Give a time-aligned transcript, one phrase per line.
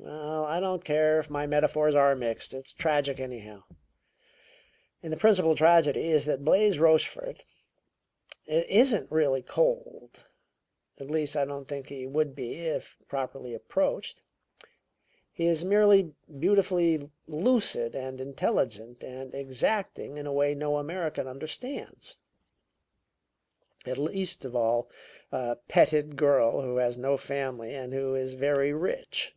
[0.00, 2.54] Well, I don't care if my metaphors are mixed.
[2.54, 3.64] It's tragic, anyhow.
[5.02, 7.44] And the principal tragedy is that Blais Rochefort
[8.46, 10.22] isn't really cold
[10.98, 14.22] at least, I don't think he would be if properly approached
[15.32, 22.18] he is merely beautifully lucid and intelligent and exacting in a way no American understands,
[23.84, 24.88] least of all
[25.32, 29.34] a petted girl who has no family and who is very rich.